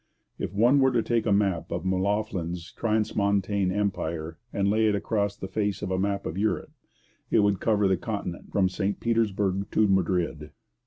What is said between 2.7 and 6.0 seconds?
transmontane empire and lay it across the face of a